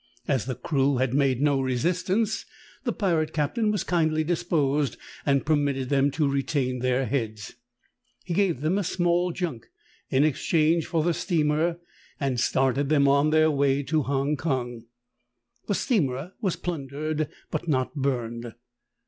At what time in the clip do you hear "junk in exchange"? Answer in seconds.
9.31-10.87